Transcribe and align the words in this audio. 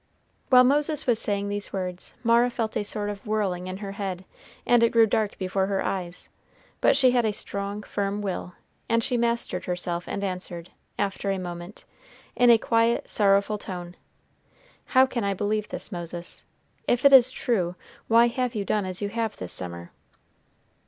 While 0.49 0.63
Moses 0.63 1.05
was 1.05 1.19
saying 1.19 1.47
these 1.49 1.71
words, 1.71 2.15
Mara 2.23 2.49
felt 2.49 2.75
a 2.75 2.81
sort 2.83 3.07
of 3.11 3.27
whirling 3.27 3.67
in 3.67 3.77
her 3.77 3.91
head, 3.91 4.25
and 4.65 4.81
it 4.81 4.89
grew 4.89 5.05
dark 5.05 5.37
before 5.37 5.67
her 5.67 5.83
eyes; 5.85 6.27
but 6.79 6.97
she 6.97 7.11
had 7.11 7.23
a 7.23 7.31
strong, 7.31 7.83
firm 7.83 8.19
will, 8.23 8.55
and 8.89 9.03
she 9.03 9.15
mastered 9.15 9.65
herself 9.65 10.07
and 10.07 10.23
answered, 10.23 10.71
after 10.97 11.29
a 11.29 11.37
moment, 11.37 11.85
in 12.35 12.49
a 12.49 12.57
quiet, 12.57 13.11
sorrowful 13.11 13.59
tone, 13.59 13.95
"How 14.85 15.05
can 15.05 15.23
I 15.23 15.35
believe 15.35 15.69
this, 15.69 15.91
Moses? 15.91 16.45
If 16.87 17.05
it 17.05 17.13
is 17.13 17.29
true, 17.29 17.75
why 18.07 18.25
have 18.25 18.55
you 18.55 18.65
done 18.65 18.85
as 18.87 19.03
you 19.03 19.09
have 19.09 19.37
this 19.37 19.53
summer?" 19.53 19.91